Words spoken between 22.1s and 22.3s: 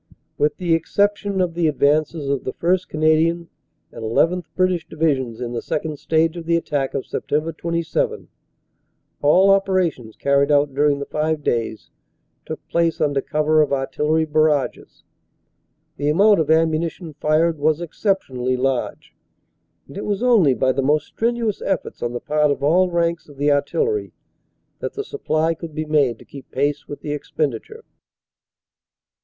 the